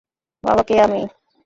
বাবা 0.43 0.63
কে 0.63 0.75
আমি। 0.81 1.01